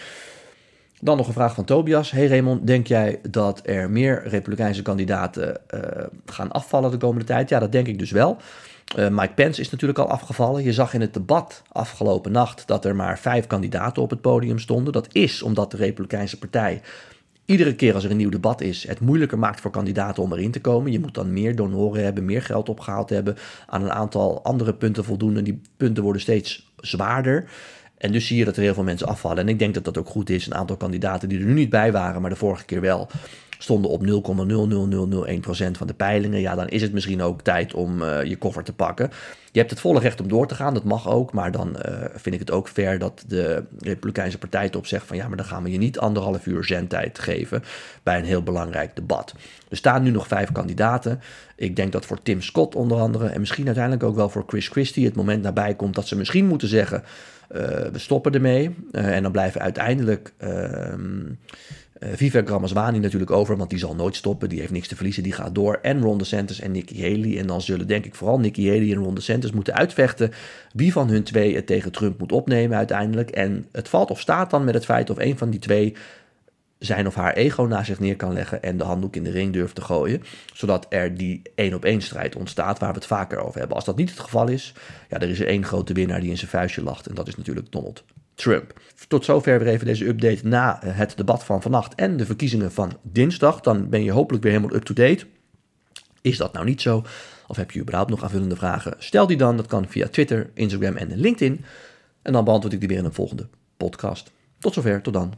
Dan 1.04 1.16
nog 1.16 1.26
een 1.26 1.32
vraag 1.32 1.54
van 1.54 1.64
Tobias. 1.64 2.10
Hey 2.10 2.26
Raymond, 2.26 2.66
denk 2.66 2.86
jij 2.86 3.20
dat 3.30 3.60
er 3.64 3.90
meer 3.90 4.22
Republikeinse 4.28 4.82
kandidaten 4.82 5.60
uh, 5.74 5.80
gaan 6.26 6.50
afvallen 6.50 6.90
de 6.90 6.96
komende 6.96 7.24
tijd? 7.24 7.48
Ja, 7.48 7.58
dat 7.58 7.72
denk 7.72 7.86
ik 7.86 7.98
dus 7.98 8.10
wel. 8.10 8.36
Uh, 8.96 9.08
Mike 9.08 9.32
Pence 9.34 9.60
is 9.60 9.70
natuurlijk 9.70 9.98
al 9.98 10.08
afgevallen. 10.08 10.62
Je 10.62 10.72
zag 10.72 10.94
in 10.94 11.00
het 11.00 11.14
debat 11.14 11.62
afgelopen 11.72 12.32
nacht 12.32 12.66
dat 12.66 12.84
er 12.84 12.96
maar 12.96 13.18
vijf 13.18 13.46
kandidaten 13.46 14.02
op 14.02 14.10
het 14.10 14.20
podium 14.20 14.58
stonden. 14.58 14.92
Dat 14.92 15.08
is 15.12 15.42
omdat 15.42 15.70
de 15.70 15.76
Republikeinse 15.76 16.38
Partij 16.38 16.80
iedere 17.44 17.74
keer 17.74 17.94
als 17.94 18.04
er 18.04 18.10
een 18.10 18.16
nieuw 18.16 18.30
debat 18.30 18.60
is, 18.60 18.86
het 18.86 19.00
moeilijker 19.00 19.38
maakt 19.38 19.60
voor 19.60 19.70
kandidaten 19.70 20.22
om 20.22 20.32
erin 20.32 20.50
te 20.50 20.60
komen. 20.60 20.92
Je 20.92 21.00
moet 21.00 21.14
dan 21.14 21.32
meer 21.32 21.56
donoren 21.56 22.04
hebben, 22.04 22.24
meer 22.24 22.42
geld 22.42 22.68
opgehaald 22.68 23.10
hebben, 23.10 23.36
aan 23.66 23.82
een 23.82 23.92
aantal 23.92 24.44
andere 24.44 24.74
punten 24.74 25.04
voldoen. 25.04 25.36
En 25.36 25.44
die 25.44 25.60
punten 25.76 26.02
worden 26.02 26.22
steeds 26.22 26.72
zwaarder. 26.76 27.44
En 28.02 28.12
dus 28.12 28.26
zie 28.26 28.38
je 28.38 28.44
dat 28.44 28.56
er 28.56 28.62
heel 28.62 28.74
veel 28.74 28.82
mensen 28.82 29.06
afvallen. 29.06 29.38
En 29.38 29.48
ik 29.48 29.58
denk 29.58 29.74
dat 29.74 29.84
dat 29.84 29.98
ook 29.98 30.08
goed 30.08 30.30
is. 30.30 30.46
Een 30.46 30.54
aantal 30.54 30.76
kandidaten 30.76 31.28
die 31.28 31.38
er 31.38 31.44
nu 31.44 31.52
niet 31.52 31.70
bij 31.70 31.92
waren, 31.92 32.20
maar 32.20 32.30
de 32.30 32.36
vorige 32.36 32.64
keer 32.64 32.80
wel, 32.80 33.08
stonden 33.62 33.90
op 33.90 34.06
0,00001% 34.06 35.70
van 35.70 35.86
de 35.86 35.94
peilingen. 35.94 36.40
Ja, 36.40 36.54
dan 36.54 36.68
is 36.68 36.82
het 36.82 36.92
misschien 36.92 37.22
ook 37.22 37.42
tijd 37.42 37.74
om 37.74 38.02
uh, 38.02 38.24
je 38.24 38.36
koffer 38.36 38.64
te 38.64 38.72
pakken. 38.72 39.10
Je 39.52 39.58
hebt 39.58 39.70
het 39.70 39.80
volle 39.80 40.00
recht 40.00 40.20
om 40.20 40.28
door 40.28 40.46
te 40.46 40.54
gaan, 40.54 40.74
dat 40.74 40.84
mag 40.84 41.08
ook. 41.08 41.32
Maar 41.32 41.52
dan 41.52 41.68
uh, 41.68 41.94
vind 42.14 42.34
ik 42.34 42.40
het 42.40 42.50
ook 42.50 42.68
fair 42.68 42.98
dat 42.98 43.24
de 43.26 43.64
Republikeinse 43.78 44.38
Partij 44.38 44.68
erop 44.68 44.86
zegt 44.86 45.06
van 45.06 45.16
ja, 45.16 45.28
maar 45.28 45.36
dan 45.36 45.46
gaan 45.46 45.62
we 45.62 45.70
je 45.70 45.78
niet 45.78 45.98
anderhalf 45.98 46.46
uur 46.46 46.64
zendtijd 46.64 47.18
geven 47.18 47.62
bij 48.02 48.18
een 48.18 48.24
heel 48.24 48.42
belangrijk 48.42 48.96
debat. 48.96 49.34
Er 49.68 49.76
staan 49.76 50.02
nu 50.02 50.10
nog 50.10 50.26
vijf 50.26 50.52
kandidaten. 50.52 51.20
Ik 51.56 51.76
denk 51.76 51.92
dat 51.92 52.06
voor 52.06 52.22
Tim 52.22 52.42
Scott 52.42 52.74
onder 52.74 52.98
andere 52.98 53.26
en 53.26 53.40
misschien 53.40 53.66
uiteindelijk 53.66 54.04
ook 54.04 54.16
wel 54.16 54.28
voor 54.28 54.44
Chris 54.46 54.68
Christie 54.68 55.04
het 55.04 55.16
moment 55.16 55.42
nabij 55.42 55.74
komt 55.74 55.94
dat 55.94 56.06
ze 56.06 56.16
misschien 56.16 56.46
moeten 56.46 56.68
zeggen 56.68 57.02
uh, 57.52 57.60
we 57.92 57.98
stoppen 57.98 58.32
ermee. 58.32 58.74
En 58.92 59.22
dan 59.22 59.32
blijven 59.32 59.60
uiteindelijk 59.60 60.32
uh, 60.44 60.94
Vivek 62.14 62.48
Ramaswamy 62.48 62.98
natuurlijk 62.98 63.30
over, 63.30 63.56
want 63.56 63.70
die 63.70 63.78
zal 63.78 63.94
nooit 63.94 64.16
stoppen. 64.16 64.48
Die 64.48 64.60
heeft 64.60 64.72
niks 64.72 64.88
te 64.88 64.94
verliezen, 64.96 65.22
die 65.22 65.32
gaat 65.32 65.54
door. 65.54 65.78
En 65.82 66.00
Ron 66.00 66.18
DeSantis 66.18 66.60
en 66.60 66.70
Nikki 66.70 67.02
Haley. 67.02 67.38
En 67.38 67.46
dan 67.46 67.62
zullen 67.62 67.86
denk 67.86 68.04
ik 68.04 68.14
vooral 68.14 68.38
Nikki 68.38 68.68
Haley 68.68 68.90
en 68.90 69.02
Ron 69.02 69.14
DeSantis 69.14 69.52
moeten 69.52 69.74
uitvechten 69.74 70.30
wie 70.72 70.92
van 70.92 71.08
hun 71.08 71.22
twee 71.22 71.54
het 71.54 71.66
tegen 71.66 71.92
Trump 71.92 72.18
moet 72.18 72.32
opnemen 72.32 72.76
uiteindelijk. 72.76 73.30
En 73.30 73.66
het 73.72 73.88
valt 73.88 74.10
of 74.10 74.20
staat 74.20 74.50
dan 74.50 74.64
met 74.64 74.74
het 74.74 74.84
feit 74.84 75.10
of 75.10 75.18
een 75.18 75.38
van 75.38 75.50
die 75.50 75.60
twee 75.60 75.94
zijn 76.78 77.06
of 77.06 77.14
haar 77.14 77.32
ego 77.32 77.62
naast 77.62 77.86
zich 77.86 78.00
neer 78.00 78.16
kan 78.16 78.32
leggen 78.32 78.62
en 78.62 78.76
de 78.76 78.84
handdoek 78.84 79.16
in 79.16 79.24
de 79.24 79.30
ring 79.30 79.52
durft 79.52 79.74
te 79.74 79.80
gooien. 79.80 80.22
Zodat 80.54 80.86
er 80.88 81.14
die 81.14 81.42
één 81.54 81.74
op 81.74 81.84
één 81.84 82.02
strijd 82.02 82.36
ontstaat 82.36 82.78
waar 82.78 82.92
we 82.92 82.98
het 82.98 83.06
vaker 83.06 83.38
over 83.38 83.58
hebben. 83.58 83.76
Als 83.76 83.84
dat 83.84 83.96
niet 83.96 84.10
het 84.10 84.20
geval 84.20 84.48
is, 84.48 84.74
ja, 85.08 85.20
er 85.20 85.28
is 85.28 85.40
er 85.40 85.46
één 85.46 85.64
grote 85.64 85.92
winnaar 85.92 86.20
die 86.20 86.30
in 86.30 86.38
zijn 86.38 86.50
vuistje 86.50 86.82
lacht. 86.82 87.06
En 87.06 87.14
dat 87.14 87.28
is 87.28 87.36
natuurlijk 87.36 87.72
Donald 87.72 88.04
Trump. 88.34 88.80
Tot 89.08 89.24
zover 89.24 89.58
weer 89.58 89.68
even 89.68 89.86
deze 89.86 90.06
update 90.06 90.46
na 90.46 90.80
het 90.84 91.16
debat 91.16 91.44
van 91.44 91.62
vannacht 91.62 91.94
en 91.94 92.16
de 92.16 92.26
verkiezingen 92.26 92.72
van 92.72 92.98
dinsdag. 93.02 93.60
Dan 93.60 93.88
ben 93.88 94.04
je 94.04 94.12
hopelijk 94.12 94.44
weer 94.44 94.52
helemaal 94.52 94.76
up-to-date. 94.76 95.26
Is 96.20 96.36
dat 96.36 96.52
nou 96.52 96.64
niet 96.64 96.80
zo? 96.80 97.04
Of 97.46 97.56
heb 97.56 97.70
je 97.70 97.80
überhaupt 97.80 98.10
nog 98.10 98.22
aanvullende 98.22 98.56
vragen? 98.56 98.94
Stel 98.98 99.26
die 99.26 99.36
dan. 99.36 99.56
Dat 99.56 99.66
kan 99.66 99.88
via 99.88 100.08
Twitter, 100.08 100.50
Instagram 100.54 100.96
en 100.96 101.16
LinkedIn. 101.16 101.64
En 102.22 102.32
dan 102.32 102.44
beantwoord 102.44 102.74
ik 102.74 102.80
die 102.80 102.88
weer 102.88 102.98
in 102.98 103.04
een 103.04 103.12
volgende 103.12 103.48
podcast. 103.76 104.30
Tot 104.58 104.74
zover, 104.74 105.02
tot 105.02 105.12
dan. 105.12 105.34